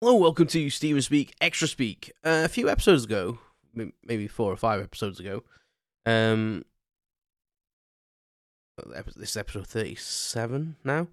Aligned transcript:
Hello, 0.00 0.14
welcome 0.14 0.46
to 0.46 0.70
Stephen 0.70 1.02
Speak 1.02 1.34
Extra 1.40 1.66
Speak. 1.66 2.12
Uh, 2.22 2.42
a 2.44 2.48
few 2.48 2.70
episodes 2.70 3.02
ago, 3.02 3.40
maybe 3.74 4.28
four 4.28 4.52
or 4.52 4.56
five 4.56 4.80
episodes 4.80 5.18
ago, 5.18 5.42
um, 6.06 6.64
this 9.16 9.30
is 9.30 9.36
episode 9.36 9.66
thirty-seven 9.66 10.76
now. 10.84 11.08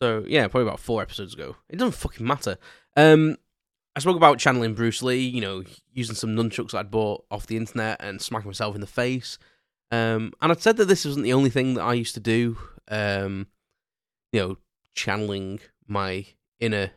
So 0.00 0.24
yeah, 0.28 0.46
probably 0.46 0.68
about 0.68 0.78
four 0.78 1.02
episodes 1.02 1.34
ago. 1.34 1.56
It 1.68 1.80
doesn't 1.80 1.98
fucking 1.98 2.24
matter. 2.24 2.56
Um, 2.96 3.36
I 3.96 3.98
spoke 3.98 4.16
about 4.16 4.38
channeling 4.38 4.74
Bruce 4.74 5.02
Lee. 5.02 5.26
You 5.26 5.40
know, 5.40 5.64
using 5.92 6.14
some 6.14 6.36
nunchucks 6.36 6.72
I'd 6.72 6.92
bought 6.92 7.24
off 7.32 7.48
the 7.48 7.56
internet 7.56 7.96
and 7.98 8.22
smacking 8.22 8.48
myself 8.48 8.76
in 8.76 8.80
the 8.80 8.86
face. 8.86 9.38
Um, 9.90 10.34
and 10.40 10.52
I'd 10.52 10.60
said 10.60 10.76
that 10.76 10.84
this 10.84 11.04
wasn't 11.04 11.24
the 11.24 11.32
only 11.32 11.50
thing 11.50 11.74
that 11.74 11.82
I 11.82 11.94
used 11.94 12.14
to 12.14 12.20
do. 12.20 12.58
Um, 12.86 13.48
you 14.32 14.40
know, 14.40 14.58
channeling 14.94 15.58
my 15.88 16.26
inner 16.60 16.92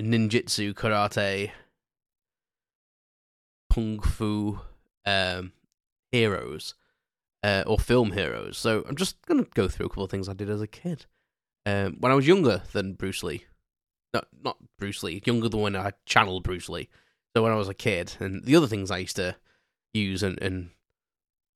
ninjutsu, 0.00 0.74
karate, 0.74 1.50
kung 3.72 4.00
fu 4.00 4.60
um, 5.04 5.52
heroes 6.10 6.74
uh, 7.42 7.64
or 7.66 7.78
film 7.78 8.12
heroes. 8.12 8.58
So 8.58 8.84
I'm 8.88 8.96
just 8.96 9.20
gonna 9.26 9.46
go 9.54 9.68
through 9.68 9.86
a 9.86 9.88
couple 9.88 10.04
of 10.04 10.10
things 10.10 10.28
I 10.28 10.34
did 10.34 10.50
as 10.50 10.60
a 10.60 10.66
kid 10.66 11.06
um, 11.66 11.96
when 12.00 12.12
I 12.12 12.14
was 12.14 12.26
younger 12.26 12.62
than 12.72 12.94
Bruce 12.94 13.22
Lee. 13.22 13.44
No, 14.14 14.22
not 14.42 14.56
Bruce 14.78 15.02
Lee. 15.02 15.22
Younger 15.24 15.48
than 15.48 15.60
when 15.60 15.76
I 15.76 15.92
channeled 16.06 16.42
Bruce 16.42 16.68
Lee. 16.68 16.88
So 17.36 17.42
when 17.42 17.52
I 17.52 17.56
was 17.56 17.68
a 17.68 17.74
kid, 17.74 18.14
and 18.20 18.44
the 18.44 18.56
other 18.56 18.66
things 18.66 18.90
I 18.90 18.98
used 18.98 19.16
to 19.16 19.36
use 19.92 20.22
and, 20.22 20.40
and 20.40 20.70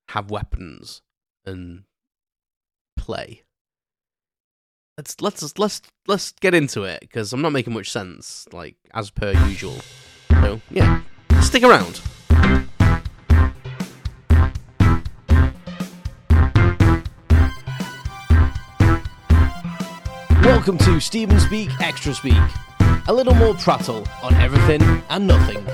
have 0.09 0.29
weapons 0.29 1.01
and 1.45 1.83
play 2.95 3.43
let's 4.97 5.19
let's 5.21 5.57
let's 5.57 5.81
let's 6.07 6.31
get 6.33 6.53
into 6.53 6.83
it 6.83 6.99
because 7.01 7.33
I'm 7.33 7.41
not 7.41 7.51
making 7.51 7.73
much 7.73 7.91
sense, 7.91 8.47
like 8.51 8.75
as 8.93 9.09
per 9.09 9.31
usual. 9.47 9.77
So 10.29 10.61
yeah, 10.69 11.01
stick 11.41 11.63
around. 11.63 12.01
Welcome 20.43 20.77
to 20.79 20.99
Stephen 20.99 21.39
Speak 21.39 21.69
Extra 21.81 22.13
Speak. 22.13 22.33
A 23.07 23.13
little 23.13 23.33
more 23.35 23.53
prattle 23.55 24.07
on 24.21 24.33
everything 24.35 24.81
and 25.09 25.27
nothing. 25.27 25.65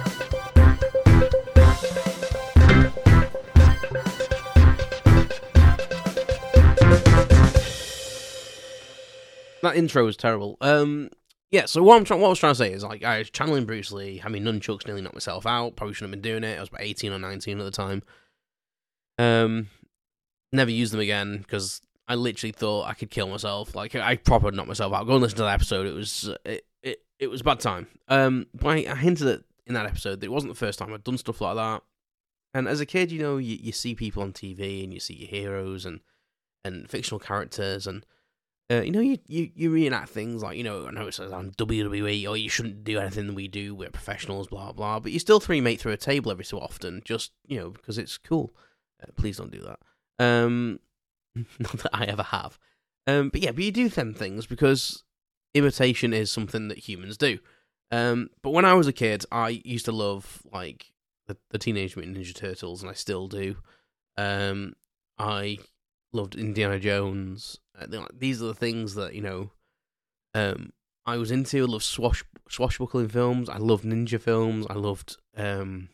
That 9.70 9.78
intro 9.78 10.06
was 10.06 10.18
terrible. 10.18 10.58
Um, 10.62 11.10
yeah. 11.52 11.66
So 11.66 11.82
what 11.82 11.98
I'm 11.98 12.04
trying, 12.04 12.22
what 12.22 12.28
I 12.28 12.30
was 12.30 12.40
trying 12.40 12.54
to 12.54 12.58
say 12.58 12.72
is 12.72 12.84
like 12.84 13.04
I 13.04 13.20
was 13.20 13.30
channeling 13.30 13.66
Bruce 13.66 13.92
Lee, 13.92 14.18
having 14.18 14.44
nunchucks, 14.44 14.86
nearly 14.86 15.02
knocked 15.02 15.16
myself 15.16 15.46
out. 15.46 15.76
Probably 15.76 15.94
shouldn't 15.94 16.14
have 16.14 16.22
been 16.22 16.32
doing 16.32 16.44
it. 16.44 16.58
I 16.58 16.60
was 16.60 16.70
about 16.70 16.82
18 16.82 17.12
or 17.12 17.20
19 17.20 17.60
at 17.60 17.64
the 17.64 17.72
time. 17.72 18.04
Um, 19.18 19.68
never 20.52 20.72
used 20.72 20.94
them 20.94 21.00
again 21.00 21.40
because 21.40 21.82
I 22.08 22.16
literally 22.16 22.52
thought 22.52 22.88
I 22.88 22.94
could 22.94 23.12
kill 23.12 23.28
myself. 23.28 23.76
Like 23.76 23.96
I 23.96 24.16
proper 24.16 24.52
knocked 24.52 24.68
myself 24.68 24.94
out. 24.94 25.08
Go 25.08 25.14
and 25.14 25.22
listen 25.22 25.38
to 25.38 25.44
that 25.44 25.54
episode. 25.54 25.88
It 25.88 25.94
was 25.94 26.30
it 26.46 26.66
it, 26.82 27.00
it 27.20 27.28
was 27.28 27.42
a 27.42 27.46
bad 27.46 27.60
time. 27.60 27.88
Um, 28.08 28.48
but 28.54 28.70
I, 28.70 28.92
I 28.92 28.96
hinted 28.96 29.28
at 29.28 29.42
in 29.68 29.76
that 29.76 29.86
episode 29.86 30.20
that 30.20 30.26
it 30.26 30.32
wasn't 30.32 30.52
the 30.52 30.60
first 30.60 30.80
time 30.80 30.94
I'd 30.94 31.04
done 31.04 31.18
stuff 31.18 31.42
like 31.42 31.56
that. 31.56 31.84
And 32.54 32.68
as 32.68 32.80
a 32.80 32.86
kid, 32.86 33.12
you 33.12 33.20
know, 33.20 33.38
you, 33.38 33.58
you 33.62 33.72
see 33.72 33.94
people 33.94 34.24
on 34.24 34.34
TV 34.34 34.84
and 34.84 34.92
you 34.92 35.00
see 35.00 35.14
your 35.14 35.30
heroes 35.30 35.86
and 35.86 36.00
and 36.66 36.90
fictional 36.90 37.20
characters 37.20 37.88
and 37.88 38.06
uh, 38.72 38.82
you 38.82 38.92
know, 38.92 39.00
you, 39.00 39.18
you, 39.28 39.50
you 39.56 39.72
reenact 39.72 40.10
things 40.10 40.44
like, 40.44 40.56
you 40.56 40.64
know, 40.64 40.86
I 40.86 40.92
know 40.92 41.08
it 41.08 41.14
says 41.14 41.32
on 41.32 41.52
WWE, 41.52 42.30
or 42.30 42.38
you 42.38 42.50
shouldn't 42.50 42.84
do 42.84 43.00
anything 43.00 43.28
that 43.28 43.36
we 43.36 43.48
do, 43.48 43.74
we're 43.74 43.90
professionals, 43.90 44.48
blah, 44.48 44.72
blah, 44.72 45.00
but 45.00 45.12
you 45.12 45.18
still 45.18 45.40
three 45.40 45.60
mate 45.60 45.80
through 45.80 45.94
a 45.94 45.98
table 45.98 46.32
every 46.32 46.46
so 46.46 46.60
often, 46.60 47.02
just, 47.04 47.32
you 47.48 47.58
know, 47.60 47.72
because 47.72 47.98
it's 47.98 48.18
cool. 48.18 48.54
Uh, 49.02 49.08
please 49.16 49.38
don't 49.38 49.52
do 49.52 49.62
that. 49.62 49.80
Um, 50.24 50.80
not 51.36 51.80
that 51.80 51.90
I 51.94 52.06
ever 52.06 52.24
have. 52.24 52.60
Um, 53.08 53.30
but 53.30 53.42
yeah, 53.42 53.52
but 53.52 53.64
you 53.64 53.72
do 53.72 53.90
them 53.90 54.14
things 54.14 54.46
because 54.46 55.04
imitation 55.56 56.14
is 56.14 56.30
something 56.30 56.68
that 56.68 56.78
humans 56.78 57.18
do. 57.18 57.40
Um, 57.92 58.30
but 58.44 58.52
when 58.52 58.66
I 58.66 58.76
was 58.76 58.86
a 58.86 58.94
kid, 58.94 59.26
I 59.32 59.62
used 59.66 59.86
to 59.86 59.92
love, 59.92 60.44
like, 60.52 60.92
the, 61.28 61.38
the 61.50 61.58
Teenage 61.58 61.96
Mutant 61.96 62.18
Ninja 62.18 62.36
Turtles, 62.36 62.84
and 62.84 62.92
I 62.92 62.94
still 62.94 63.28
do. 63.28 63.56
Um, 64.16 64.74
I 65.18 65.58
loved 66.12 66.36
Indiana 66.36 66.80
Jones. 66.80 67.60
Uh, 67.80 68.06
these 68.18 68.42
are 68.42 68.48
the 68.48 68.54
things 68.54 68.96
that 68.96 69.14
you 69.14 69.22
know 69.22 69.52
um, 70.34 70.72
I 71.06 71.18
was 71.18 71.32
into. 71.32 71.64
I 71.64 71.68
loved 71.68 71.84
swash 71.84 72.24
swashbuckling 72.50 73.10
films. 73.10 73.50
I 73.50 73.58
loved 73.58 73.84
ninja 73.84 74.20
films. 74.20 74.66
I 74.70 74.74
loved 74.74 75.18
um, 75.36 75.90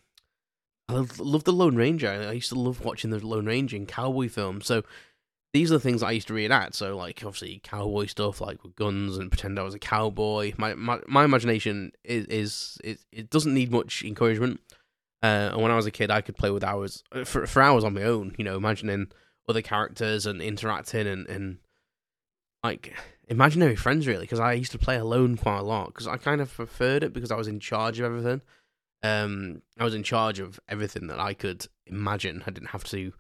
I 0.88 0.94
loved, 0.94 1.20
loved 1.20 1.46
the 1.46 1.54
Lone 1.54 1.76
Ranger. 1.76 2.10
I 2.10 2.34
used 2.34 2.50
to 2.50 2.60
love 2.60 2.84
watching 2.84 3.10
the 3.10 3.26
Lone 3.26 3.46
Ranger 3.46 3.76
and 3.76 3.88
cowboy 3.88 4.30
films. 4.30 4.66
So 4.68 4.84
these 5.54 5.72
are 5.72 5.76
the 5.76 5.80
things 5.80 6.04
I 6.04 6.12
used 6.12 6.28
to 6.28 6.34
reenact. 6.34 6.76
So 6.76 6.96
like 6.96 7.24
obviously 7.26 7.62
cowboy 7.64 8.06
stuff, 8.08 8.42
like 8.42 8.64
with 8.64 8.76
guns 8.76 9.18
and 9.18 9.32
pretend 9.32 9.58
I 9.58 9.64
was 9.64 9.74
a 9.74 9.80
cowboy. 9.80 10.54
My 10.58 10.76
my, 10.76 11.00
my 11.08 11.24
imagination 11.24 11.92
is, 12.04 12.26
is 12.26 12.78
it, 12.84 13.00
it 13.12 13.30
doesn't 13.30 13.54
need 13.54 13.72
much 13.72 14.04
encouragement. 14.04 14.60
Uh, 15.24 15.50
and 15.54 15.62
when 15.62 15.72
I 15.72 15.76
was 15.76 15.88
a 15.88 15.92
kid, 15.92 16.12
I 16.12 16.22
could 16.22 16.38
play 16.38 16.52
with 16.52 16.64
hours 16.64 17.04
for 17.24 17.48
for 17.48 17.62
hours 17.62 17.84
on 17.84 17.94
my 17.94 18.04
own. 18.04 18.36
You 18.38 18.44
know, 18.44 18.58
imagining 18.58 19.08
other 19.48 19.62
characters 19.62 20.26
and 20.26 20.42
interacting 20.42 21.08
and, 21.08 21.28
and 21.28 21.58
like 22.64 22.96
imaginary 23.28 23.76
friends 23.76 24.08
really 24.08 24.22
because 24.22 24.40
I 24.40 24.54
used 24.54 24.72
to 24.72 24.78
play 24.78 24.98
alone 24.98 25.38
quite 25.38 25.60
a 25.60 25.64
lot 25.64 25.88
because 25.88 26.08
I 26.08 26.18
kind 26.18 26.42
of 26.42 26.54
preferred 26.54 27.04
it 27.04 27.14
because 27.14 27.32
I 27.32 27.36
was 27.36 27.48
in 27.48 27.60
charge 27.60 28.00
of 28.00 28.06
everything. 28.06 28.42
Um, 29.04 29.62
I 29.80 29.84
was 29.84 29.94
in 29.94 30.04
charge 30.04 30.40
of 30.40 30.60
everything 30.68 31.08
that 31.08 31.20
I 31.20 31.34
could 31.34 31.68
imagine. 31.86 32.44
I 32.48 32.52
didn't 32.52 32.70
have 32.70 32.84
to 32.86 33.14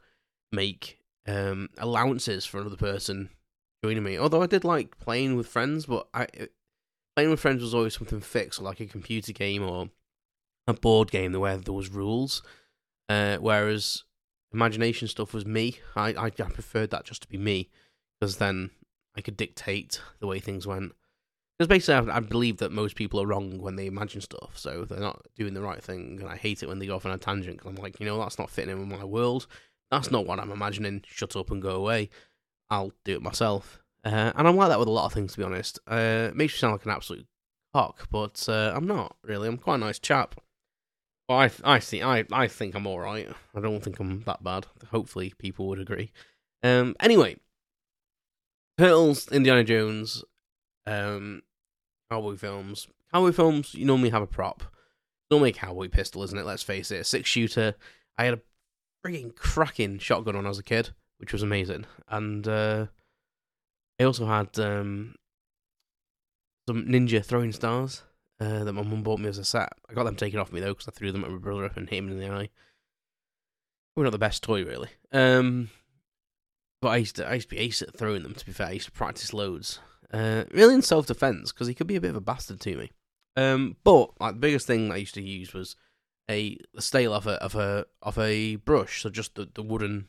make 0.51 0.99
um, 1.27 1.69
allowances 1.77 2.45
for 2.45 2.59
another 2.59 2.77
person 2.77 3.29
joining 3.83 4.03
me. 4.03 4.17
Although 4.17 4.41
I 4.41 4.47
did 4.47 4.63
like 4.63 4.97
playing 4.97 5.35
with 5.35 5.47
friends, 5.47 5.85
but 5.85 6.07
I 6.13 6.27
playing 7.15 7.29
with 7.29 7.39
friends 7.39 7.61
was 7.61 7.75
always 7.75 7.95
something 7.95 8.21
fixed, 8.21 8.61
like 8.61 8.79
a 8.79 8.87
computer 8.87 9.31
game 9.31 9.63
or 9.63 9.89
a 10.67 10.73
board 10.73 11.11
game 11.11 11.33
where 11.33 11.57
there 11.57 11.73
was 11.73 11.89
rules. 11.89 12.41
Uh, 13.07 13.37
whereas 13.37 14.03
imagination 14.55 15.07
stuff 15.07 15.33
was 15.33 15.45
me. 15.45 15.77
I, 15.95 16.09
I, 16.09 16.25
I 16.25 16.29
preferred 16.29 16.89
that 16.91 17.03
just 17.03 17.21
to 17.23 17.27
be 17.27 17.37
me 17.37 17.69
because 18.19 18.37
then 18.37 18.71
I 19.15 19.21
could 19.21 19.37
dictate 19.37 20.01
the 20.19 20.27
way 20.27 20.39
things 20.39 20.65
went. 20.65 20.93
Because 21.57 21.69
basically, 21.69 22.11
I, 22.11 22.17
I, 22.17 22.19
believe 22.19 22.57
that 22.57 22.71
most 22.71 22.95
people 22.95 23.21
are 23.21 23.27
wrong 23.27 23.59
when 23.59 23.75
they 23.77 23.85
imagine 23.85 24.19
stuff, 24.19 24.51
so 24.55 24.83
they're 24.83 24.99
not 24.99 25.25
doing 25.35 25.53
the 25.53 25.61
right 25.61 25.81
thing. 25.81 26.19
And 26.19 26.29
I 26.29 26.35
hate 26.35 26.63
it 26.63 26.67
when 26.67 26.79
they 26.79 26.87
go 26.87 26.95
off 26.95 27.05
on 27.05 27.13
a 27.13 27.17
tangent 27.17 27.57
because 27.57 27.69
I'm 27.69 27.81
like, 27.81 27.99
you 27.99 28.05
know, 28.05 28.19
that's 28.19 28.39
not 28.39 28.49
fitting 28.49 28.71
in 28.71 28.79
with 28.79 28.99
my 28.99 29.05
world. 29.05 29.47
That's 29.91 30.11
not 30.11 30.25
what 30.25 30.39
I'm 30.39 30.51
imagining. 30.51 31.03
Shut 31.07 31.35
up 31.35 31.51
and 31.51 31.61
go 31.61 31.75
away. 31.75 32.09
I'll 32.69 32.91
do 33.03 33.15
it 33.15 33.21
myself. 33.21 33.79
Uh, 34.03 34.31
and 34.35 34.47
I'm 34.47 34.55
like 34.57 34.69
that 34.69 34.79
with 34.79 34.87
a 34.87 34.91
lot 34.91 35.05
of 35.05 35.13
things, 35.13 35.33
to 35.33 35.37
be 35.37 35.43
honest. 35.43 35.79
Uh, 35.89 36.27
it 36.29 36.35
makes 36.35 36.53
me 36.53 36.57
sound 36.57 36.73
like 36.73 36.85
an 36.85 36.91
absolute 36.91 37.25
cock, 37.73 38.07
but 38.11 38.45
uh, 38.49 38.73
I'm 38.75 38.87
not 38.87 39.15
really. 39.23 39.47
I'm 39.47 39.57
quite 39.57 39.75
a 39.75 39.79
nice 39.79 39.99
chap. 39.99 40.35
Well, 41.27 41.39
I 41.39 41.51
I 41.63 41.79
see. 41.79 42.01
I 42.03 42.25
I 42.31 42.47
think 42.47 42.75
I'm 42.75 42.87
all 42.87 42.99
right. 42.99 43.27
I 43.55 43.59
don't 43.59 43.83
think 43.83 43.99
I'm 43.99 44.21
that 44.21 44.43
bad. 44.43 44.67
Hopefully, 44.91 45.33
people 45.37 45.67
would 45.67 45.79
agree. 45.79 46.11
Um. 46.63 46.95
Anyway, 46.99 47.37
Turtles, 48.77 49.31
Indiana 49.31 49.63
Jones, 49.63 50.23
um, 50.85 51.41
cowboy 52.11 52.35
films. 52.35 52.87
Cowboy 53.13 53.31
films, 53.31 53.73
you 53.73 53.85
normally 53.85 54.09
have 54.09 54.21
a 54.21 54.27
prop. 54.27 54.63
Normally 55.31 55.51
a 55.51 55.53
cowboy 55.53 55.87
pistol, 55.89 56.23
isn't 56.23 56.37
it? 56.37 56.45
Let's 56.45 56.63
face 56.63 56.91
it. 56.91 57.05
Six 57.05 57.29
shooter. 57.29 57.75
I 58.17 58.25
had 58.25 58.33
a 58.35 58.41
frigging 59.05 59.35
cracking 59.35 59.97
shotgun 59.99 60.35
when 60.35 60.45
I 60.45 60.49
was 60.49 60.59
a 60.59 60.63
kid, 60.63 60.89
which 61.17 61.31
was 61.33 61.41
amazing. 61.41 61.85
And 62.09 62.47
uh, 62.47 62.87
I 63.99 64.03
also 64.03 64.25
had 64.25 64.59
um, 64.59 65.15
some 66.67 66.85
ninja 66.85 67.23
throwing 67.23 67.53
stars 67.53 68.03
uh, 68.39 68.63
that 68.63 68.73
my 68.73 68.81
mum 68.81 69.03
bought 69.03 69.19
me 69.19 69.29
as 69.29 69.37
a 69.37 69.45
set. 69.45 69.73
I 69.89 69.93
got 69.93 70.03
them 70.03 70.15
taken 70.15 70.39
off 70.39 70.51
me 70.51 70.59
though 70.59 70.73
because 70.73 70.87
I 70.87 70.91
threw 70.91 71.11
them 71.11 71.23
at 71.23 71.31
my 71.31 71.37
brother 71.37 71.65
up 71.65 71.77
and 71.77 71.89
hit 71.89 71.99
him 71.99 72.09
in 72.09 72.19
the 72.19 72.29
eye. 72.29 72.49
We're 73.95 74.03
not 74.03 74.11
the 74.11 74.17
best 74.17 74.43
toy 74.43 74.65
really. 74.65 74.89
Um, 75.11 75.69
but 76.81 76.89
I 76.89 76.97
used 76.97 77.15
to 77.17 77.27
I 77.27 77.35
used 77.35 77.49
to 77.49 77.55
be 77.55 77.61
ace 77.61 77.81
at 77.81 77.97
throwing 77.97 78.23
them. 78.23 78.33
To 78.33 78.45
be 78.45 78.51
fair, 78.51 78.67
I 78.67 78.71
used 78.71 78.87
to 78.87 78.91
practice 78.91 79.33
loads. 79.33 79.79
Uh, 80.13 80.43
really 80.51 80.75
in 80.75 80.81
self 80.81 81.07
defense 81.07 81.51
because 81.51 81.67
he 81.67 81.73
could 81.73 81.87
be 81.87 81.95
a 81.95 82.01
bit 82.01 82.11
of 82.11 82.15
a 82.15 82.21
bastard 82.21 82.59
to 82.61 82.77
me. 82.77 82.91
Um, 83.37 83.77
but 83.83 84.11
like 84.19 84.35
the 84.35 84.39
biggest 84.39 84.67
thing 84.67 84.91
I 84.91 84.97
used 84.97 85.15
to 85.15 85.21
use 85.21 85.53
was 85.53 85.75
a, 86.29 86.57
a 86.75 86.81
stale 86.81 87.13
of 87.13 87.27
a 87.27 87.41
of 87.43 87.55
a 87.55 87.85
of 88.01 88.17
a 88.17 88.57
brush, 88.57 89.01
so 89.01 89.09
just 89.09 89.35
the 89.35 89.49
the 89.53 89.63
wooden, 89.63 90.07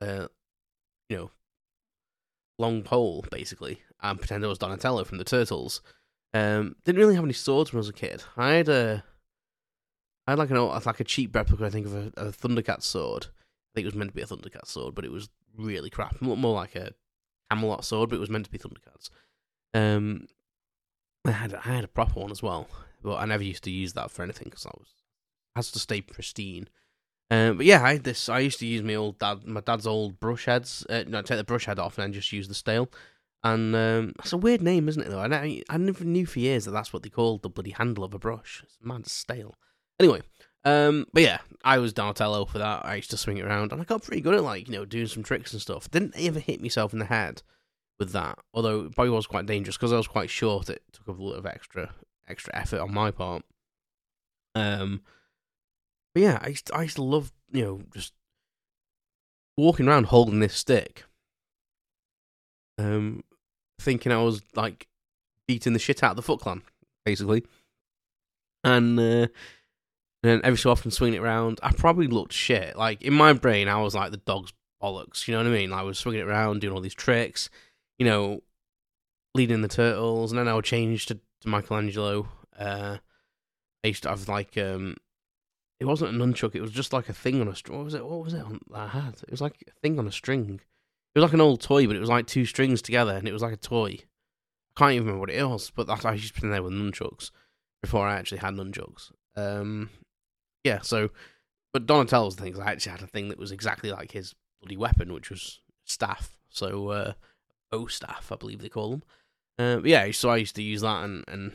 uh, 0.00 0.28
you 1.08 1.16
know, 1.16 1.30
long 2.58 2.82
pole 2.82 3.24
basically, 3.30 3.82
and 4.02 4.18
pretend 4.18 4.44
I 4.44 4.48
was 4.48 4.58
Donatello 4.58 5.04
from 5.04 5.18
the 5.18 5.24
Turtles 5.24 5.80
um, 6.36 6.76
didn't 6.84 7.00
really 7.00 7.14
have 7.14 7.24
any 7.24 7.32
swords 7.32 7.72
when 7.72 7.78
I 7.78 7.80
was 7.80 7.88
a 7.88 7.94
kid. 7.94 8.22
I 8.36 8.54
had 8.54 8.68
a, 8.68 9.04
I 10.26 10.32
had 10.32 10.38
like 10.38 10.50
an 10.50 10.58
like 10.58 11.00
a 11.00 11.04
cheap 11.04 11.34
replica, 11.34 11.64
I 11.64 11.70
think, 11.70 11.86
of 11.86 11.94
a, 11.94 12.12
a 12.16 12.24
Thundercat 12.32 12.82
sword. 12.82 13.26
I 13.26 13.70
think 13.74 13.84
it 13.84 13.92
was 13.92 13.94
meant 13.94 14.10
to 14.10 14.14
be 14.14 14.22
a 14.22 14.26
Thundercat 14.26 14.66
sword, 14.66 14.94
but 14.94 15.04
it 15.04 15.10
was 15.10 15.28
really 15.56 15.90
crap. 15.90 16.20
More, 16.20 16.54
like 16.54 16.74
a 16.76 16.92
Camelot 17.50 17.84
sword, 17.84 18.10
but 18.10 18.16
it 18.16 18.20
was 18.20 18.30
meant 18.30 18.44
to 18.44 18.50
be 18.50 18.58
Thundercats. 18.58 19.10
Um, 19.72 20.26
I 21.24 21.30
had 21.30 21.54
I 21.54 21.60
had 21.60 21.84
a 21.84 21.88
proper 21.88 22.20
one 22.20 22.30
as 22.30 22.42
well, 22.42 22.68
but 23.02 23.16
I 23.16 23.24
never 23.24 23.44
used 23.44 23.64
to 23.64 23.70
use 23.70 23.92
that 23.94 24.10
for 24.10 24.22
anything 24.22 24.46
because 24.46 24.66
I 24.66 24.70
was 24.76 24.88
has 25.54 25.70
to 25.72 25.78
stay 25.78 26.00
pristine. 26.00 26.68
Um, 27.30 27.56
but 27.56 27.66
yeah, 27.66 27.82
I 27.82 27.98
this. 27.98 28.28
I 28.28 28.40
used 28.40 28.58
to 28.60 28.66
use 28.66 28.82
my 28.82 28.94
old 28.94 29.18
dad, 29.18 29.46
my 29.46 29.60
dad's 29.60 29.86
old 29.86 30.20
brush 30.20 30.44
heads. 30.44 30.86
Uh, 30.88 31.04
no, 31.06 31.22
take 31.22 31.38
the 31.38 31.44
brush 31.44 31.66
head 31.66 31.78
off 31.78 31.98
and 31.98 32.04
then 32.04 32.12
just 32.12 32.32
use 32.32 32.48
the 32.48 32.54
stale. 32.54 32.90
And 33.46 33.76
um, 33.76 34.12
that's 34.16 34.32
a 34.32 34.36
weird 34.36 34.60
name, 34.60 34.88
isn't 34.88 35.00
it? 35.00 35.08
Though 35.08 35.20
I, 35.20 35.62
I 35.70 35.76
never 35.76 36.04
knew 36.04 36.26
for 36.26 36.40
years 36.40 36.64
that 36.64 36.72
that's 36.72 36.92
what 36.92 37.04
they 37.04 37.08
called 37.08 37.42
the 37.42 37.48
bloody 37.48 37.70
handle 37.70 38.02
of 38.02 38.12
a 38.12 38.18
brush. 38.18 38.60
It's 38.64 38.76
mad 38.82 39.06
stale. 39.06 39.54
Anyway, 40.00 40.22
um, 40.64 41.06
but 41.12 41.22
yeah, 41.22 41.38
I 41.62 41.78
was 41.78 41.92
Donatello 41.92 42.46
for 42.46 42.58
that. 42.58 42.84
I 42.84 42.96
used 42.96 43.10
to 43.12 43.16
swing 43.16 43.38
it 43.38 43.44
around, 43.44 43.70
and 43.70 43.80
I 43.80 43.84
got 43.84 44.02
pretty 44.02 44.20
good 44.20 44.34
at 44.34 44.42
like 44.42 44.66
you 44.66 44.74
know 44.74 44.84
doing 44.84 45.06
some 45.06 45.22
tricks 45.22 45.52
and 45.52 45.62
stuff. 45.62 45.88
Didn't 45.88 46.14
ever 46.18 46.40
hit 46.40 46.60
myself 46.60 46.92
in 46.92 46.98
the 46.98 47.04
head 47.04 47.42
with 48.00 48.10
that, 48.12 48.36
although 48.52 48.86
it 48.86 48.96
probably 48.96 49.10
was 49.10 49.28
quite 49.28 49.46
dangerous 49.46 49.76
because 49.76 49.92
I 49.92 49.96
was 49.96 50.08
quite 50.08 50.28
short. 50.28 50.68
It 50.68 50.82
took 50.92 51.06
a 51.06 51.12
lot 51.12 51.34
of 51.34 51.46
extra 51.46 51.94
extra 52.26 52.56
effort 52.56 52.80
on 52.80 52.92
my 52.92 53.12
part. 53.12 53.44
Um, 54.56 55.02
but 56.14 56.22
yeah, 56.24 56.40
I 56.42 56.48
used 56.48 56.66
to, 56.66 56.74
I 56.74 56.82
used 56.82 56.96
to 56.96 57.04
love 57.04 57.30
you 57.52 57.64
know 57.64 57.80
just 57.94 58.12
walking 59.56 59.86
around 59.86 60.06
holding 60.06 60.40
this 60.40 60.56
stick, 60.56 61.04
um, 62.76 63.22
thinking 63.86 64.12
I 64.12 64.22
was 64.22 64.42
like 64.54 64.86
beating 65.48 65.72
the 65.72 65.78
shit 65.78 66.02
out 66.02 66.10
of 66.10 66.16
the 66.16 66.22
Foot 66.22 66.40
Clan, 66.40 66.62
basically, 67.04 67.44
and. 68.62 68.98
Uh, 69.00 69.28
and 70.22 70.32
then 70.32 70.40
every 70.44 70.58
so 70.58 70.70
often 70.70 70.90
swinging 70.90 71.20
it 71.20 71.22
around. 71.22 71.60
I 71.62 71.70
probably 71.70 72.08
looked 72.08 72.32
shit. 72.32 72.76
Like 72.76 73.02
in 73.02 73.12
my 73.12 73.32
brain, 73.32 73.68
I 73.68 73.80
was 73.80 73.94
like 73.94 74.10
the 74.10 74.16
dog's 74.16 74.52
bollocks. 74.82 75.28
You 75.28 75.34
know 75.34 75.38
what 75.40 75.46
I 75.46 75.56
mean? 75.56 75.70
Like, 75.70 75.80
I 75.80 75.84
was 75.84 75.98
swinging 75.98 76.22
it 76.22 76.26
around, 76.26 76.62
doing 76.62 76.74
all 76.74 76.80
these 76.80 76.94
tricks. 76.94 77.48
You 77.98 78.06
know, 78.06 78.42
leading 79.36 79.62
the 79.62 79.68
turtles, 79.68 80.32
and 80.32 80.38
then 80.38 80.48
I 80.48 80.54
would 80.54 80.64
change 80.64 81.06
to, 81.06 81.20
to 81.42 81.48
Michelangelo. 81.48 82.28
Uh, 82.58 82.96
I 83.84 83.88
used 83.88 84.02
to 84.02 84.08
have 84.08 84.28
like 84.28 84.58
um, 84.58 84.96
it 85.78 85.84
wasn't 85.84 86.14
a 86.14 86.18
nunchuck. 86.18 86.54
It 86.54 86.62
was 86.62 86.72
just 86.72 86.92
like 86.92 87.08
a 87.08 87.12
thing 87.12 87.40
on 87.40 87.48
a 87.48 87.54
string. 87.54 87.78
What 87.78 87.84
was 87.84 87.94
it? 87.94 88.04
What 88.04 88.24
was 88.24 88.34
it 88.34 88.42
on, 88.42 88.60
I 88.74 88.88
had? 88.88 89.14
It 89.22 89.30
was 89.30 89.40
like 89.40 89.62
a 89.68 89.80
thing 89.80 89.98
on 89.98 90.08
a 90.08 90.12
string. 90.12 90.60
It 91.16 91.20
was 91.20 91.30
like 91.30 91.32
an 91.32 91.40
old 91.40 91.62
toy, 91.62 91.86
but 91.86 91.96
it 91.96 92.00
was 92.00 92.10
like 92.10 92.26
two 92.26 92.44
strings 92.44 92.82
together, 92.82 93.12
and 93.12 93.26
it 93.26 93.32
was 93.32 93.40
like 93.40 93.54
a 93.54 93.56
toy. 93.56 94.00
I 94.00 94.78
can't 94.78 94.92
even 94.92 95.06
remember 95.06 95.20
what 95.20 95.30
it 95.30 95.42
was, 95.42 95.70
but 95.74 95.86
that 95.86 96.04
I 96.04 96.12
used 96.12 96.34
to 96.34 96.38
play 96.38 96.50
there 96.50 96.62
with 96.62 96.74
nunchucks 96.74 97.30
before 97.80 98.06
I 98.06 98.16
actually 98.16 98.38
had 98.38 98.52
nunchucks. 98.52 99.12
Um, 99.34 99.88
yeah, 100.62 100.80
so 100.82 101.08
but 101.72 101.86
Donatello's 101.86 102.34
things, 102.34 102.58
I 102.58 102.70
actually 102.70 102.92
had 102.92 103.02
a 103.02 103.06
thing 103.06 103.30
that 103.30 103.38
was 103.38 103.50
exactly 103.50 103.90
like 103.90 104.12
his 104.12 104.34
bloody 104.60 104.76
weapon, 104.76 105.14
which 105.14 105.30
was 105.30 105.60
staff. 105.86 106.36
So 106.50 106.90
uh 106.90 107.12
bow 107.70 107.86
staff, 107.86 108.30
I 108.30 108.36
believe 108.36 108.60
they 108.60 108.68
call 108.68 108.90
them. 108.90 109.02
Uh, 109.58 109.80
yeah, 109.84 110.10
so 110.10 110.28
I 110.28 110.36
used 110.36 110.56
to 110.56 110.62
use 110.62 110.82
that 110.82 111.02
and, 111.02 111.24
and 111.28 111.52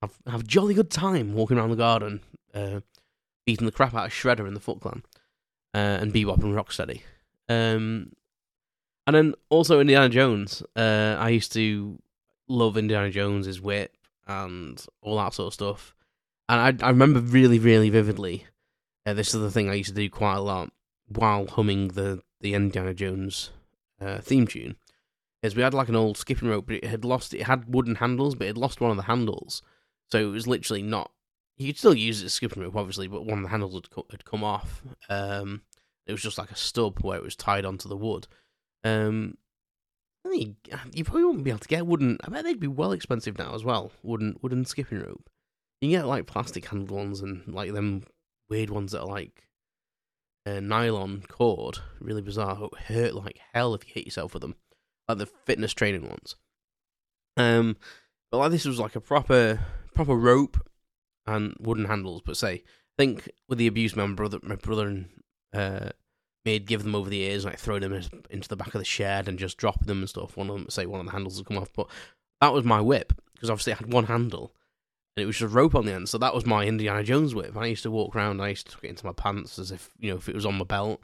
have 0.00 0.14
have 0.28 0.46
jolly 0.46 0.74
good 0.74 0.90
time 0.90 1.34
walking 1.34 1.58
around 1.58 1.70
the 1.70 1.76
garden, 1.76 2.20
uh, 2.54 2.80
beating 3.44 3.66
the 3.66 3.72
crap 3.72 3.94
out 3.94 4.06
of 4.06 4.12
Shredder 4.12 4.46
in 4.46 4.54
the 4.54 4.60
Foot 4.60 4.80
Clan, 4.80 5.02
uh, 5.74 5.98
and 6.00 6.14
Bebop 6.14 6.44
and 6.44 6.54
Rocksteady. 6.54 7.02
Um, 7.48 8.12
and 9.14 9.32
then 9.32 9.34
also 9.48 9.80
Indiana 9.80 10.08
Jones. 10.08 10.62
Uh, 10.74 11.16
I 11.18 11.30
used 11.30 11.52
to 11.52 11.98
love 12.48 12.76
Indiana 12.76 13.10
Jones's 13.10 13.60
whip 13.60 13.96
and 14.26 14.84
all 15.02 15.16
that 15.16 15.34
sort 15.34 15.48
of 15.48 15.54
stuff 15.54 15.94
and 16.50 16.82
I, 16.82 16.86
I 16.86 16.90
remember 16.90 17.20
really, 17.20 17.60
really 17.60 17.90
vividly. 17.90 18.44
Uh, 19.06 19.14
this 19.14 19.32
is 19.32 19.40
the 19.40 19.52
thing 19.52 19.70
I 19.70 19.74
used 19.74 19.90
to 19.90 19.94
do 19.94 20.10
quite 20.10 20.36
a 20.36 20.40
lot 20.40 20.72
while 21.08 21.46
humming 21.46 21.88
the 21.88 22.22
the 22.40 22.54
Indiana 22.54 22.92
Jones 22.92 23.50
uh, 24.00 24.18
theme 24.18 24.48
tune. 24.48 24.74
Is 25.42 25.54
we 25.54 25.62
had 25.62 25.74
like 25.74 25.88
an 25.88 25.96
old 25.96 26.18
skipping 26.18 26.48
rope, 26.48 26.66
but 26.66 26.76
it 26.76 26.84
had 26.84 27.04
lost. 27.04 27.32
It 27.34 27.44
had 27.44 27.72
wooden 27.72 27.94
handles, 27.94 28.34
but 28.34 28.46
it 28.46 28.48
had 28.48 28.58
lost 28.58 28.80
one 28.80 28.90
of 28.90 28.96
the 28.96 29.04
handles, 29.04 29.62
so 30.10 30.18
it 30.18 30.24
was 30.24 30.48
literally 30.48 30.82
not. 30.82 31.12
You 31.56 31.68
could 31.68 31.78
still 31.78 31.94
use 31.94 32.20
it 32.20 32.26
as 32.26 32.34
skipping 32.34 32.62
rope, 32.64 32.74
obviously, 32.74 33.06
but 33.06 33.24
one 33.24 33.38
of 33.38 33.44
the 33.44 33.50
handles 33.50 33.74
had, 33.74 33.90
co- 33.90 34.06
had 34.10 34.24
come 34.24 34.42
off. 34.42 34.82
Um, 35.08 35.62
it 36.06 36.12
was 36.12 36.22
just 36.22 36.38
like 36.38 36.50
a 36.50 36.56
stub 36.56 36.98
where 37.00 37.18
it 37.18 37.22
was 37.22 37.36
tied 37.36 37.64
onto 37.64 37.88
the 37.88 37.96
wood. 37.96 38.26
Um, 38.84 39.36
I 40.26 40.30
think 40.30 40.56
you 40.92 41.04
probably 41.04 41.24
wouldn't 41.24 41.44
be 41.44 41.50
able 41.50 41.60
to 41.60 41.68
get 41.68 41.86
wooden. 41.86 42.18
I 42.22 42.28
bet 42.28 42.44
they'd 42.44 42.60
be 42.60 42.66
well 42.66 42.92
expensive 42.92 43.38
now 43.38 43.54
as 43.54 43.64
well. 43.64 43.92
Wooden 44.02 44.36
wooden 44.42 44.64
skipping 44.64 45.00
rope. 45.00 45.28
You 45.80 45.88
can 45.88 46.00
get 46.00 46.06
like 46.06 46.26
plastic 46.26 46.66
handled 46.66 46.90
ones 46.90 47.20
and 47.20 47.42
like 47.48 47.72
them 47.72 48.04
weird 48.48 48.70
ones 48.70 48.92
that 48.92 49.00
are 49.00 49.06
like 49.06 49.48
a 50.44 50.60
nylon 50.60 51.24
cord, 51.28 51.78
really 52.00 52.22
bizarre. 52.22 52.68
It 52.72 52.78
hurt 52.92 53.14
like 53.14 53.40
hell 53.54 53.74
if 53.74 53.86
you 53.86 53.94
hit 53.94 54.06
yourself 54.06 54.34
with 54.34 54.42
them, 54.42 54.56
like 55.08 55.18
the 55.18 55.26
fitness 55.26 55.72
training 55.72 56.06
ones. 56.08 56.36
Um, 57.36 57.76
but 58.30 58.38
like 58.38 58.50
this 58.50 58.66
was 58.66 58.78
like 58.78 58.96
a 58.96 59.00
proper 59.00 59.60
proper 59.94 60.14
rope 60.14 60.58
and 61.26 61.54
wooden 61.58 61.86
handles. 61.86 62.22
But 62.24 62.36
say, 62.36 62.54
I 62.54 62.62
think 62.98 63.30
with 63.48 63.58
the 63.58 63.66
abuse, 63.66 63.96
my 63.96 64.06
brother, 64.06 64.38
my 64.42 64.56
brother 64.56 64.86
and 64.86 65.08
uh, 65.54 65.90
made 66.44 66.66
give 66.66 66.82
them 66.82 66.94
over 66.94 67.10
the 67.10 67.22
ears, 67.22 67.44
and 67.44 67.52
like 67.52 67.60
throw 67.60 67.78
them 67.78 67.92
into 68.30 68.48
the 68.48 68.56
back 68.56 68.74
of 68.74 68.80
the 68.80 68.84
shed 68.84 69.28
and 69.28 69.38
just 69.38 69.56
drop 69.56 69.84
them 69.84 69.98
and 70.00 70.08
stuff. 70.08 70.36
One 70.36 70.50
of 70.50 70.56
them, 70.56 70.70
say, 70.70 70.86
one 70.86 71.00
of 71.00 71.06
the 71.06 71.12
handles 71.12 71.38
would 71.38 71.46
come 71.46 71.58
off. 71.58 71.72
But 71.74 71.88
that 72.40 72.52
was 72.52 72.64
my 72.64 72.80
whip 72.80 73.12
because 73.34 73.50
obviously 73.50 73.72
it 73.72 73.78
had 73.78 73.92
one 73.92 74.04
handle 74.04 74.54
and 75.16 75.22
it 75.22 75.26
was 75.26 75.36
just 75.36 75.52
a 75.52 75.54
rope 75.54 75.74
on 75.74 75.86
the 75.86 75.92
end. 75.92 76.08
So 76.08 76.18
that 76.18 76.34
was 76.34 76.46
my 76.46 76.64
Indiana 76.64 77.02
Jones 77.02 77.34
whip. 77.34 77.56
I 77.56 77.66
used 77.66 77.82
to 77.82 77.90
walk 77.90 78.14
around. 78.14 78.40
I 78.40 78.48
used 78.48 78.66
to 78.66 78.72
tuck 78.72 78.84
it 78.84 78.90
into 78.90 79.06
my 79.06 79.12
pants 79.12 79.58
as 79.58 79.70
if 79.70 79.90
you 79.98 80.10
know 80.10 80.16
if 80.16 80.28
it 80.28 80.34
was 80.34 80.46
on 80.46 80.56
my 80.56 80.64
belt. 80.64 81.00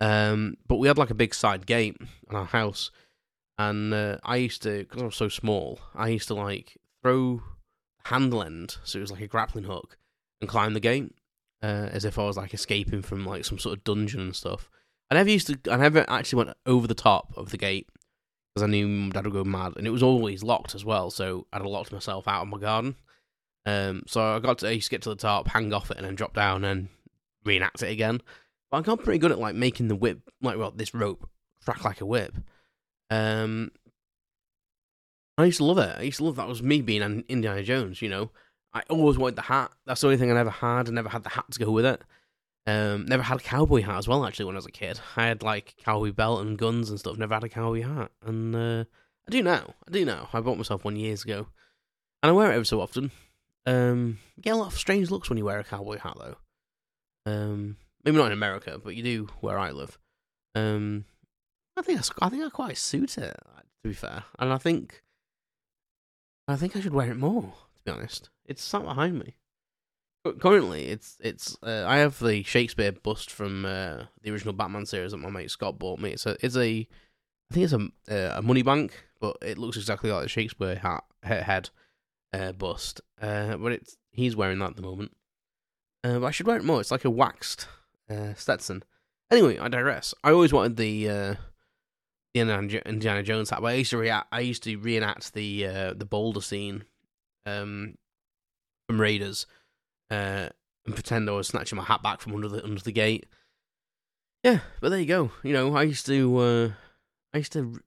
Um, 0.00 0.56
but 0.66 0.76
we 0.76 0.88
had 0.88 0.98
like 0.98 1.10
a 1.10 1.14
big 1.14 1.34
side 1.34 1.66
gate 1.66 1.96
in 2.00 2.36
our 2.36 2.44
house, 2.44 2.90
and 3.58 3.92
uh, 3.92 4.18
I 4.22 4.36
used 4.36 4.62
to 4.62 4.78
because 4.78 5.02
I 5.02 5.06
was 5.06 5.16
so 5.16 5.28
small. 5.28 5.80
I 5.94 6.08
used 6.08 6.28
to 6.28 6.34
like 6.34 6.76
throw 7.02 7.42
handle 8.04 8.42
end, 8.42 8.76
so 8.84 8.98
it 8.98 9.02
was 9.02 9.10
like 9.10 9.22
a 9.22 9.26
grappling 9.26 9.64
hook, 9.64 9.96
and 10.40 10.48
climb 10.48 10.74
the 10.74 10.80
gate 10.80 11.12
uh, 11.62 11.88
as 11.92 12.04
if 12.04 12.18
I 12.18 12.24
was 12.24 12.36
like 12.36 12.54
escaping 12.54 13.02
from 13.02 13.26
like 13.26 13.44
some 13.44 13.58
sort 13.58 13.76
of 13.76 13.84
dungeon 13.84 14.20
and 14.20 14.36
stuff. 14.36 14.68
I 15.10 15.14
never 15.14 15.30
used 15.30 15.46
to. 15.46 15.72
I 15.72 15.76
never 15.76 16.04
actually 16.08 16.44
went 16.44 16.56
over 16.66 16.86
the 16.86 16.94
top 16.94 17.32
of 17.36 17.50
the 17.50 17.56
gate 17.56 17.88
because 18.54 18.62
I 18.62 18.70
knew 18.70 18.86
my 18.86 19.10
dad 19.10 19.24
would 19.24 19.32
go 19.32 19.44
mad, 19.44 19.74
and 19.76 19.86
it 19.86 19.90
was 19.90 20.02
always 20.02 20.42
locked 20.42 20.74
as 20.74 20.84
well. 20.84 21.10
So 21.10 21.46
I'd 21.52 21.62
locked 21.62 21.92
myself 21.92 22.28
out 22.28 22.42
of 22.42 22.48
my 22.48 22.58
garden. 22.58 22.96
Um, 23.66 24.02
so 24.06 24.20
I 24.20 24.38
got 24.38 24.58
to 24.58 24.68
I 24.68 24.78
get 24.78 25.02
to 25.02 25.10
the 25.10 25.16
top, 25.16 25.48
hang 25.48 25.72
off 25.72 25.90
it, 25.90 25.96
and 25.96 26.06
then 26.06 26.14
drop 26.14 26.34
down 26.34 26.64
and 26.64 26.88
reenact 27.44 27.82
it 27.82 27.90
again. 27.90 28.20
But 28.70 28.78
I 28.78 28.80
got 28.82 29.02
pretty 29.02 29.18
good 29.18 29.32
at 29.32 29.38
like 29.38 29.54
making 29.54 29.88
the 29.88 29.96
whip, 29.96 30.20
like 30.42 30.58
well, 30.58 30.70
this 30.70 30.94
rope 30.94 31.28
crack 31.64 31.84
like 31.84 32.00
a 32.00 32.06
whip. 32.06 32.34
Um, 33.10 33.70
I 35.38 35.44
used 35.44 35.58
to 35.58 35.64
love 35.64 35.78
it. 35.78 35.96
I 35.98 36.02
used 36.02 36.18
to 36.18 36.24
love 36.24 36.36
that 36.36 36.48
was 36.48 36.62
me 36.62 36.82
being 36.82 37.02
an 37.02 37.24
Indiana 37.28 37.62
Jones. 37.62 38.02
You 38.02 38.10
know, 38.10 38.30
I 38.78 38.82
always 38.88 39.18
wanted 39.18 39.36
the 39.36 39.42
hat. 39.42 39.72
That's 39.86 40.00
the 40.00 40.06
only 40.06 40.18
thing 40.18 40.30
I 40.30 40.34
never 40.34 40.50
had. 40.50 40.88
I 40.88 40.92
never 40.92 41.08
had 41.08 41.24
the 41.24 41.30
hat 41.30 41.46
to 41.50 41.58
go 41.58 41.72
with 41.72 41.84
it. 41.84 42.02
Um, 42.64 43.06
never 43.06 43.24
had 43.24 43.38
a 43.38 43.42
cowboy 43.42 43.82
hat 43.82 43.98
as 43.98 44.06
well. 44.06 44.24
Actually, 44.24 44.44
when 44.44 44.54
I 44.54 44.58
was 44.58 44.66
a 44.66 44.70
kid, 44.70 45.00
I 45.16 45.26
had 45.26 45.42
like 45.42 45.74
cowboy 45.78 46.12
belt 46.12 46.42
and 46.42 46.56
guns 46.56 46.88
and 46.88 46.98
stuff. 46.98 47.16
Never 47.16 47.34
had 47.34 47.42
a 47.42 47.48
cowboy 47.48 47.82
hat, 47.82 48.12
and 48.24 48.54
uh, 48.54 48.84
I 49.26 49.30
do 49.30 49.42
now. 49.42 49.74
I 49.86 49.90
do 49.90 50.04
now. 50.04 50.28
I 50.32 50.40
bought 50.40 50.58
myself 50.58 50.84
one 50.84 50.94
years 50.94 51.24
ago, 51.24 51.48
and 52.22 52.30
I 52.30 52.32
wear 52.32 52.52
it 52.52 52.54
every 52.54 52.66
so 52.66 52.80
often. 52.80 53.10
Um, 53.66 54.18
you 54.36 54.42
get 54.42 54.54
a 54.54 54.56
lot 54.56 54.72
of 54.72 54.78
strange 54.78 55.10
looks 55.10 55.28
when 55.28 55.38
you 55.38 55.44
wear 55.44 55.58
a 55.58 55.64
cowboy 55.64 55.98
hat, 55.98 56.16
though. 56.18 56.36
Um, 57.26 57.78
maybe 58.04 58.16
not 58.16 58.26
in 58.26 58.32
America, 58.32 58.80
but 58.82 58.94
you 58.94 59.02
do 59.02 59.28
where 59.40 59.58
I 59.58 59.72
live. 59.72 59.98
Um, 60.54 61.04
I 61.76 61.82
think 61.82 62.00
I, 62.00 62.26
I 62.26 62.28
think 62.28 62.44
I 62.44 62.50
quite 62.50 62.78
suit 62.78 63.18
it. 63.18 63.36
To 63.82 63.88
be 63.88 63.94
fair, 63.94 64.24
and 64.38 64.52
I 64.52 64.58
think 64.58 65.02
I 66.46 66.56
think 66.56 66.76
I 66.76 66.80
should 66.80 66.94
wear 66.94 67.10
it 67.10 67.16
more. 67.16 67.54
Be 67.88 67.94
honest, 67.94 68.28
it's 68.44 68.62
sat 68.62 68.82
behind 68.82 69.18
me. 69.18 69.38
But 70.22 70.40
currently, 70.40 70.88
it's 70.88 71.16
it's 71.20 71.56
uh, 71.62 71.86
I 71.86 71.96
have 71.98 72.18
the 72.18 72.42
Shakespeare 72.42 72.92
bust 72.92 73.30
from 73.30 73.64
uh, 73.64 74.04
the 74.20 74.30
original 74.30 74.52
Batman 74.52 74.84
series 74.84 75.12
that 75.12 75.16
my 75.16 75.30
mate 75.30 75.50
Scott 75.50 75.78
bought 75.78 75.98
me. 75.98 76.10
It's 76.10 76.26
a 76.26 76.36
it's 76.44 76.54
a 76.54 76.86
I 77.50 77.54
think 77.54 77.64
it's 77.64 77.72
a 77.72 77.88
uh, 78.10 78.38
a 78.40 78.42
money 78.42 78.60
bank, 78.60 79.06
but 79.20 79.38
it 79.40 79.56
looks 79.56 79.78
exactly 79.78 80.12
like 80.12 80.22
the 80.22 80.28
Shakespeare 80.28 80.76
hat 80.76 81.04
head 81.22 81.70
uh, 82.34 82.52
bust. 82.52 83.00
Uh, 83.22 83.56
but 83.56 83.72
it's 83.72 83.96
he's 84.10 84.36
wearing 84.36 84.58
that 84.58 84.70
at 84.72 84.76
the 84.76 84.82
moment. 84.82 85.16
Uh, 86.04 86.18
but 86.18 86.26
I 86.26 86.30
should 86.30 86.46
wear 86.46 86.58
it 86.58 86.64
more. 86.64 86.82
It's 86.82 86.90
like 86.90 87.06
a 87.06 87.10
waxed 87.10 87.68
Stetson. 88.36 88.82
Anyway, 89.30 89.58
I 89.58 89.68
digress. 89.68 90.12
I 90.22 90.32
always 90.32 90.52
wanted 90.52 90.76
the 90.76 91.38
Indiana 92.34 93.22
Jones 93.22 93.48
hat, 93.48 93.62
but 93.62 93.68
I 93.68 93.74
used 93.76 93.92
to 93.92 93.96
react. 93.96 94.28
I 94.30 94.40
used 94.40 94.64
to 94.64 94.76
reenact 94.76 95.32
the 95.32 95.94
the 95.96 96.04
boulder 96.04 96.42
scene 96.42 96.84
um, 97.48 97.94
from 98.86 99.00
Raiders 99.00 99.46
uh, 100.10 100.48
and 100.86 100.94
pretend 100.94 101.28
I 101.28 101.32
was 101.32 101.48
snatching 101.48 101.76
my 101.76 101.84
hat 101.84 102.02
back 102.02 102.20
from 102.20 102.34
under 102.34 102.48
the 102.48 102.64
under 102.64 102.80
the 102.80 102.92
gate. 102.92 103.26
Yeah, 104.42 104.60
but 104.80 104.90
there 104.90 105.00
you 105.00 105.06
go. 105.06 105.32
You 105.42 105.52
know, 105.52 105.76
I 105.76 105.82
used 105.82 106.06
to 106.06 106.38
uh, 106.38 106.68
I 107.34 107.38
used 107.38 107.52
to 107.52 107.80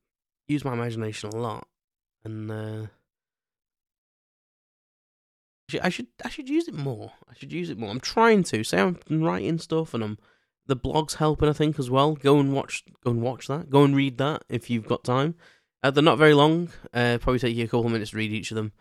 use 0.47 0.65
my 0.65 0.73
imagination 0.73 1.29
a 1.29 1.35
lot, 1.35 1.67
and 2.23 2.51
uh, 2.51 2.87
I 5.81 5.89
should 5.89 6.07
I 6.25 6.29
should 6.29 6.49
use 6.49 6.67
it 6.67 6.73
more. 6.73 7.13
I 7.29 7.33
should 7.35 7.53
use 7.53 7.69
it 7.69 7.77
more. 7.77 7.89
I'm 7.89 7.99
trying 7.99 8.43
to. 8.45 8.63
Say 8.63 8.79
I'm 8.79 8.97
writing 9.09 9.59
stuff 9.59 9.93
and 9.93 10.03
I'm 10.03 10.17
the 10.67 10.75
blog's 10.75 11.15
helping 11.15 11.49
I 11.49 11.53
think 11.53 11.79
as 11.79 11.89
well. 11.89 12.15
Go 12.15 12.39
and 12.39 12.53
watch 12.53 12.83
go 13.03 13.11
and 13.11 13.21
watch 13.21 13.47
that. 13.47 13.69
Go 13.69 13.83
and 13.83 13.95
read 13.95 14.17
that 14.17 14.43
if 14.49 14.69
you've 14.69 14.87
got 14.87 15.03
time. 15.03 15.35
Uh, 15.83 15.89
they're 15.89 16.03
not 16.03 16.17
very 16.17 16.33
long. 16.33 16.69
Uh, 16.93 17.17
probably 17.19 17.39
take 17.39 17.55
you 17.55 17.63
a 17.63 17.67
couple 17.67 17.85
of 17.85 17.91
minutes 17.91 18.11
to 18.11 18.17
read 18.17 18.31
each 18.31 18.51
of 18.51 18.55
them. 18.55 18.71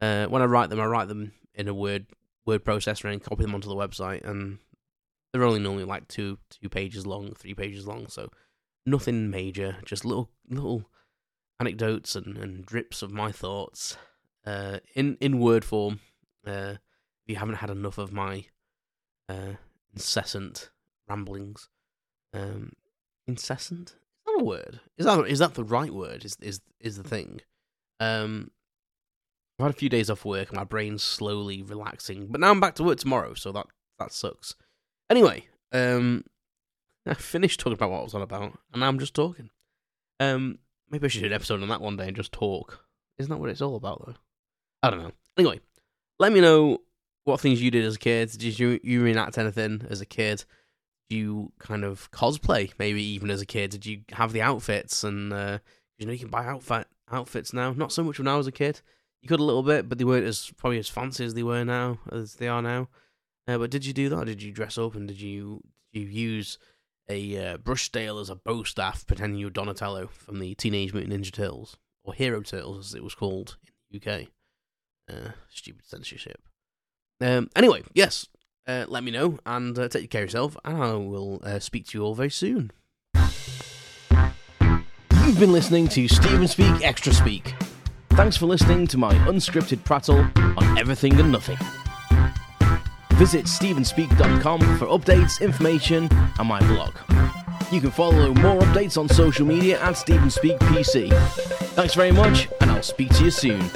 Uh, 0.00 0.26
when 0.26 0.42
I 0.42 0.46
write 0.46 0.70
them, 0.70 0.80
I 0.80 0.86
write 0.86 1.08
them 1.08 1.32
in 1.54 1.68
a 1.68 1.74
word 1.74 2.06
word 2.46 2.64
processor 2.64 3.10
and 3.10 3.22
copy 3.22 3.42
them 3.42 3.54
onto 3.54 3.68
the 3.68 3.74
website, 3.74 4.24
and 4.24 4.58
they're 5.32 5.44
only 5.44 5.60
normally 5.60 5.84
like 5.84 6.08
two 6.08 6.38
two 6.48 6.68
pages 6.68 7.06
long, 7.06 7.34
three 7.34 7.54
pages 7.54 7.86
long, 7.86 8.08
so 8.08 8.30
nothing 8.86 9.30
major, 9.30 9.76
just 9.84 10.04
little 10.04 10.30
little 10.48 10.88
anecdotes 11.58 12.16
and, 12.16 12.38
and 12.38 12.64
drips 12.64 13.02
of 13.02 13.12
my 13.12 13.30
thoughts 13.30 13.96
uh, 14.46 14.78
in 14.94 15.16
in 15.20 15.38
word 15.38 15.64
form. 15.64 16.00
Uh, 16.46 16.76
if 17.22 17.28
you 17.28 17.36
haven't 17.36 17.56
had 17.56 17.70
enough 17.70 17.98
of 17.98 18.12
my 18.12 18.46
uh, 19.28 19.54
incessant 19.92 20.70
ramblings, 21.08 21.68
um, 22.32 22.72
incessant 23.26 23.90
is 23.90 24.24
that 24.26 24.40
a 24.40 24.44
word? 24.44 24.80
Is 24.96 25.06
that 25.06 25.26
is 25.26 25.38
that 25.40 25.54
the 25.54 25.64
right 25.64 25.92
word? 25.92 26.24
Is 26.24 26.36
is 26.40 26.60
is 26.80 26.96
the 26.96 27.08
thing? 27.08 27.40
Um, 28.00 28.50
I've 29.60 29.64
had 29.64 29.74
a 29.74 29.78
few 29.78 29.90
days 29.90 30.08
off 30.08 30.24
work 30.24 30.54
my 30.54 30.64
brain's 30.64 31.02
slowly 31.02 31.62
relaxing, 31.62 32.28
but 32.30 32.40
now 32.40 32.50
I'm 32.50 32.60
back 32.60 32.76
to 32.76 32.82
work 32.82 32.98
tomorrow, 32.98 33.34
so 33.34 33.52
that 33.52 33.66
that 33.98 34.10
sucks. 34.10 34.54
Anyway, 35.10 35.48
um, 35.70 36.24
I 37.06 37.12
finished 37.12 37.60
talking 37.60 37.74
about 37.74 37.90
what 37.90 38.00
I 38.00 38.04
was 38.04 38.14
on 38.14 38.22
about, 38.22 38.58
and 38.72 38.80
now 38.80 38.88
I'm 38.88 38.98
just 38.98 39.12
talking. 39.12 39.50
Um, 40.18 40.60
maybe 40.90 41.04
I 41.04 41.08
should 41.08 41.20
do 41.20 41.26
an 41.26 41.34
episode 41.34 41.60
on 41.60 41.68
that 41.68 41.82
one 41.82 41.98
day 41.98 42.06
and 42.06 42.16
just 42.16 42.32
talk. 42.32 42.86
Isn't 43.18 43.28
that 43.28 43.36
what 43.36 43.50
it's 43.50 43.60
all 43.60 43.76
about, 43.76 44.02
though? 44.06 44.14
I 44.82 44.88
don't 44.88 45.02
know. 45.02 45.12
Anyway, 45.36 45.60
let 46.18 46.32
me 46.32 46.40
know 46.40 46.78
what 47.24 47.40
things 47.40 47.60
you 47.60 47.70
did 47.70 47.84
as 47.84 47.96
a 47.96 47.98
kid. 47.98 48.30
Did 48.30 48.58
you 48.58 48.80
you 48.82 49.02
reenact 49.02 49.36
anything 49.36 49.86
as 49.90 50.00
a 50.00 50.06
kid? 50.06 50.42
Did 51.10 51.16
you 51.16 51.52
kind 51.58 51.84
of 51.84 52.10
cosplay, 52.12 52.72
maybe 52.78 53.02
even 53.02 53.30
as 53.30 53.42
a 53.42 53.46
kid? 53.46 53.72
Did 53.72 53.84
you 53.84 54.04
have 54.12 54.32
the 54.32 54.40
outfits 54.40 55.04
and 55.04 55.34
uh, 55.34 55.58
you 55.98 56.06
know 56.06 56.12
you 56.12 56.18
can 56.18 56.28
buy 56.28 56.46
outfit 56.46 56.86
outfits 57.10 57.52
now? 57.52 57.72
Not 57.72 57.92
so 57.92 58.02
much 58.02 58.18
when 58.18 58.26
I 58.26 58.38
was 58.38 58.46
a 58.46 58.52
kid 58.52 58.80
you 59.22 59.28
could 59.28 59.40
a 59.40 59.44
little 59.44 59.62
bit, 59.62 59.88
but 59.88 59.98
they 59.98 60.04
weren't 60.04 60.26
as 60.26 60.52
probably 60.56 60.78
as 60.78 60.88
fancy 60.88 61.24
as 61.24 61.34
they 61.34 61.42
were 61.42 61.64
now 61.64 61.98
as 62.10 62.34
they 62.34 62.48
are 62.48 62.62
now. 62.62 62.88
Uh, 63.46 63.58
but 63.58 63.70
did 63.70 63.84
you 63.84 63.92
do 63.92 64.08
that? 64.08 64.26
Did 64.26 64.42
you 64.42 64.52
dress 64.52 64.78
up 64.78 64.94
and 64.94 65.08
did 65.08 65.20
you 65.20 65.62
did 65.92 66.00
you 66.00 66.08
use 66.08 66.58
a 67.08 67.36
uh, 67.36 67.56
Brushtail 67.58 68.20
as 68.20 68.30
a 68.30 68.36
bow 68.36 68.62
staff, 68.62 69.06
pretending 69.06 69.38
you 69.38 69.46
were 69.46 69.50
Donatello 69.50 70.06
from 70.06 70.38
the 70.38 70.54
Teenage 70.54 70.94
Mutant 70.94 71.12
Ninja 71.12 71.32
Turtles 71.32 71.76
or 72.04 72.14
Hero 72.14 72.40
Turtles 72.40 72.88
as 72.88 72.94
it 72.94 73.02
was 73.02 73.14
called 73.14 73.56
in 73.92 73.98
the 74.00 74.12
UK? 74.12 74.28
Uh, 75.10 75.32
stupid 75.48 75.84
censorship. 75.84 76.40
Um, 77.20 77.50
anyway, 77.56 77.82
yes, 77.92 78.26
uh, 78.66 78.86
let 78.88 79.02
me 79.02 79.10
know 79.10 79.38
and 79.44 79.78
uh, 79.78 79.88
take 79.88 80.10
care 80.10 80.22
of 80.22 80.28
yourself, 80.28 80.56
and 80.64 80.82
I 80.82 80.92
will 80.94 81.40
uh, 81.42 81.58
speak 81.58 81.88
to 81.88 81.98
you 81.98 82.04
all 82.04 82.14
very 82.14 82.30
soon. 82.30 82.70
You've 85.26 85.38
been 85.38 85.52
listening 85.52 85.88
to 85.88 86.08
Stephen 86.08 86.48
Speak 86.48 86.84
Extra 86.84 87.12
Speak. 87.12 87.54
Thanks 88.20 88.36
for 88.36 88.44
listening 88.44 88.86
to 88.88 88.98
my 88.98 89.14
unscripted 89.30 89.82
prattle 89.82 90.18
on 90.36 90.76
everything 90.76 91.18
and 91.18 91.32
nothing. 91.32 91.56
Visit 93.14 93.46
stephenspeak.com 93.46 94.60
for 94.76 94.84
updates, 94.88 95.40
information, 95.40 96.06
and 96.38 96.46
my 96.46 96.58
blog. 96.68 96.92
You 97.72 97.80
can 97.80 97.90
follow 97.90 98.34
more 98.34 98.60
updates 98.60 98.98
on 98.98 99.08
social 99.08 99.46
media 99.46 99.80
at 99.80 99.94
StephenSpeakPC. 99.94 101.10
Thanks 101.70 101.94
very 101.94 102.12
much, 102.12 102.50
and 102.60 102.70
I'll 102.70 102.82
speak 102.82 103.08
to 103.14 103.24
you 103.24 103.30
soon. 103.30 103.70